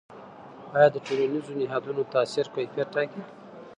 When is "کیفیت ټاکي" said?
2.55-3.21